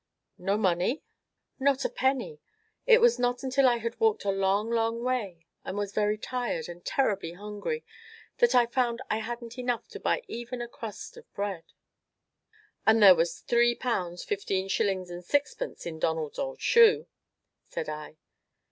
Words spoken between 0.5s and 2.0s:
money?" "Not a